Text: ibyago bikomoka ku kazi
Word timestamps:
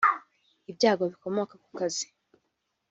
ibyago 0.71 1.03
bikomoka 1.11 1.53
ku 1.63 1.69
kazi 1.77 2.05